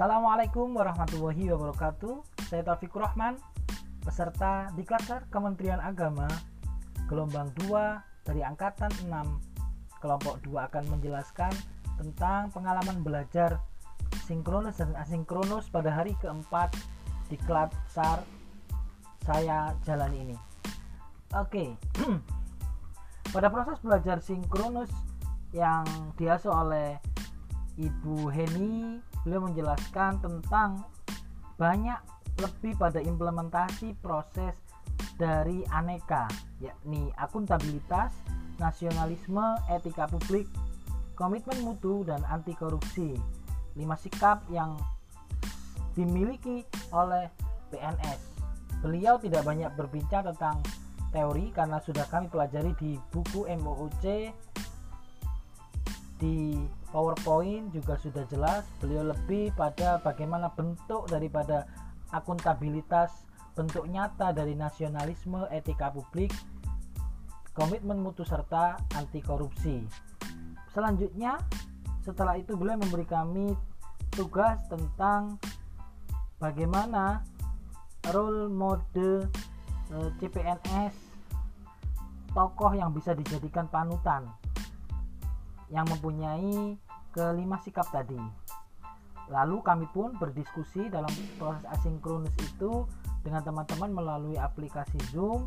Assalamualaikum 0.00 0.72
warahmatullahi 0.80 1.52
wabarakatuh. 1.52 2.24
Saya 2.48 2.64
Taufik 2.64 2.96
Rahman, 2.96 3.36
peserta 4.00 4.72
di 4.72 4.80
Klaster 4.80 5.28
Kementerian 5.28 5.76
Agama 5.76 6.24
gelombang 7.04 7.52
2 7.68 8.24
dari 8.24 8.40
angkatan 8.40 8.88
6. 9.04 10.00
Kelompok 10.00 10.40
2 10.48 10.56
akan 10.72 10.84
menjelaskan 10.88 11.52
tentang 12.00 12.48
pengalaman 12.48 13.04
belajar 13.04 13.60
sinkronus 14.24 14.80
dan 14.80 14.96
asinkronus 14.96 15.68
pada 15.68 15.92
hari 15.92 16.16
keempat 16.16 16.72
di 17.28 17.36
Klaster 17.44 18.24
saya 19.28 19.76
jalan 19.84 20.16
ini. 20.16 20.36
Oke. 21.36 21.76
pada 23.36 23.52
proses 23.52 23.76
belajar 23.84 24.16
sinkronus 24.24 24.88
yang 25.52 25.84
diasuh 26.16 26.56
oleh 26.56 26.96
Ibu 27.76 28.32
Heni 28.32 29.09
beliau 29.24 29.44
menjelaskan 29.46 30.20
tentang 30.20 30.84
banyak 31.60 32.00
lebih 32.40 32.72
pada 32.80 33.04
implementasi 33.04 33.92
proses 34.00 34.56
dari 35.20 35.60
aneka 35.68 36.24
yakni 36.60 37.12
akuntabilitas, 37.20 38.12
nasionalisme, 38.56 39.60
etika 39.68 40.08
publik, 40.08 40.48
komitmen 41.16 41.60
mutu 41.60 42.04
dan 42.08 42.24
anti 42.28 42.56
korupsi. 42.56 43.16
Lima 43.76 43.96
sikap 43.96 44.44
yang 44.48 44.76
dimiliki 45.92 46.64
oleh 46.92 47.28
PNS. 47.68 48.20
Beliau 48.80 49.20
tidak 49.20 49.44
banyak 49.44 49.68
berbincang 49.76 50.24
tentang 50.32 50.64
teori 51.12 51.52
karena 51.52 51.82
sudah 51.82 52.06
kami 52.08 52.30
pelajari 52.32 52.72
di 52.78 52.96
buku 53.12 53.44
MOOC 53.44 54.04
di 56.20 56.60
PowerPoint 56.92 57.72
juga 57.72 57.96
sudah 57.96 58.28
jelas 58.28 58.68
beliau 58.78 59.08
lebih 59.08 59.56
pada 59.56 59.96
bagaimana 60.04 60.52
bentuk 60.52 61.08
daripada 61.08 61.64
akuntabilitas 62.12 63.24
bentuk 63.56 63.88
nyata 63.88 64.30
dari 64.36 64.52
nasionalisme 64.52 65.48
etika 65.48 65.88
publik 65.88 66.30
komitmen 67.56 68.04
mutu 68.04 68.22
serta 68.22 68.76
anti 68.94 69.24
korupsi 69.24 69.80
selanjutnya 70.76 71.40
setelah 72.04 72.36
itu 72.36 72.52
beliau 72.54 72.76
memberi 72.76 73.08
kami 73.08 73.56
tugas 74.12 74.60
tentang 74.68 75.40
bagaimana 76.36 77.24
role 78.12 78.52
mode 78.52 79.24
eh, 79.88 80.10
CPNS 80.20 80.94
tokoh 82.36 82.72
yang 82.76 82.94
bisa 82.94 83.16
dijadikan 83.16 83.66
panutan 83.72 84.28
yang 85.70 85.86
mempunyai 85.86 86.76
kelima 87.14 87.58
sikap 87.62 87.86
tadi. 87.90 88.18
Lalu 89.30 89.62
kami 89.62 89.86
pun 89.94 90.14
berdiskusi 90.18 90.90
dalam 90.90 91.10
proses 91.38 91.62
asinkronus 91.70 92.34
itu 92.42 92.86
dengan 93.22 93.46
teman-teman 93.46 93.90
melalui 93.94 94.34
aplikasi 94.34 94.98
Zoom. 95.14 95.46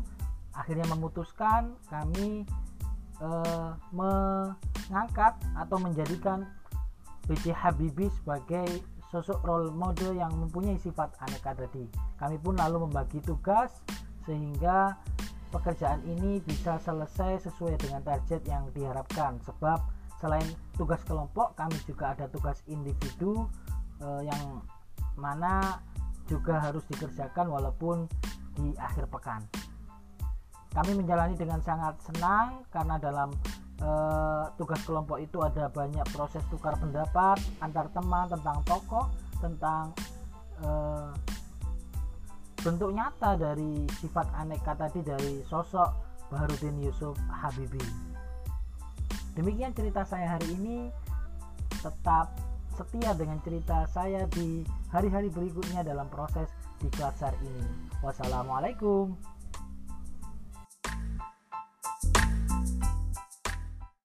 Akhirnya 0.56 0.88
memutuskan 0.88 1.76
kami 1.92 2.48
eh, 3.20 3.70
mengangkat 3.92 5.36
atau 5.60 5.76
menjadikan 5.76 6.48
BJ 7.28 7.52
Habibie 7.52 8.12
sebagai 8.20 8.68
sosok 9.12 9.44
role 9.44 9.70
model 9.70 10.16
yang 10.16 10.32
mempunyai 10.32 10.80
sifat 10.80 11.12
aneka 11.20 11.52
tadi. 11.54 11.84
Kami 12.16 12.36
pun 12.40 12.56
lalu 12.56 12.88
membagi 12.88 13.20
tugas 13.20 13.70
sehingga 14.24 14.96
pekerjaan 15.54 16.02
ini 16.08 16.42
bisa 16.42 16.82
selesai 16.82 17.46
sesuai 17.46 17.78
dengan 17.78 18.02
target 18.02 18.42
yang 18.50 18.66
diharapkan 18.74 19.38
sebab 19.46 19.78
selain 20.18 20.46
tugas 20.74 21.02
kelompok 21.06 21.54
kami 21.58 21.76
juga 21.86 22.14
ada 22.14 22.26
tugas 22.30 22.62
individu 22.66 23.46
eh, 24.02 24.22
yang 24.26 24.62
mana 25.14 25.78
juga 26.26 26.58
harus 26.58 26.82
dikerjakan 26.88 27.52
walaupun 27.52 28.08
di 28.56 28.72
akhir 28.80 29.10
pekan. 29.10 29.44
Kami 30.74 30.90
menjalani 30.98 31.38
dengan 31.38 31.62
sangat 31.62 31.94
senang 32.02 32.66
karena 32.74 32.98
dalam 32.98 33.30
eh, 33.78 34.44
tugas 34.58 34.80
kelompok 34.82 35.22
itu 35.22 35.38
ada 35.42 35.70
banyak 35.70 36.06
proses 36.14 36.42
tukar 36.50 36.74
pendapat 36.78 37.38
antar 37.62 37.90
teman 37.94 38.26
tentang 38.30 38.58
tokoh 38.66 39.06
tentang 39.38 39.94
eh, 40.62 41.10
bentuk 42.64 42.96
nyata 42.96 43.36
dari 43.36 43.84
sifat 44.00 44.24
aneka 44.40 44.72
tadi 44.72 45.04
dari 45.04 45.44
sosok 45.44 45.90
Baharudin 46.32 46.80
Yusuf 46.80 47.12
Habibie 47.28 48.13
Demikian 49.34 49.74
cerita 49.74 50.06
saya 50.06 50.38
hari 50.38 50.46
ini. 50.54 50.88
Tetap 51.82 52.38
setia 52.74 53.14
dengan 53.14 53.38
cerita 53.42 53.86
saya 53.90 54.26
di 54.30 54.66
hari-hari 54.90 55.30
berikutnya 55.30 55.82
dalam 55.86 56.06
proses 56.10 56.50
di 56.82 56.90
kelas 56.94 57.18
ini. 57.42 57.66
Wassalamualaikum. 58.02 59.33